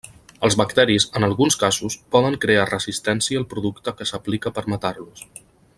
[0.47, 5.29] Els bacteris en alguns casos poden crear resistència al producte que s'aplica per matar-los.